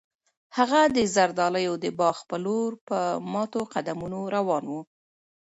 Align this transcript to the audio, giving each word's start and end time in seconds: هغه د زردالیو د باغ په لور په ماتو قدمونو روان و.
هغه 0.57 0.81
د 0.95 0.97
زردالیو 1.15 1.73
د 1.83 1.85
باغ 1.99 2.17
په 2.29 2.35
لور 2.45 2.71
په 2.87 2.99
ماتو 3.31 3.61
قدمونو 3.73 4.19
روان 4.35 4.63
و. 4.69 4.73